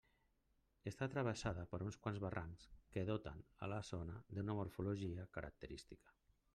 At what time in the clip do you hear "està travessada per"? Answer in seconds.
0.91-1.81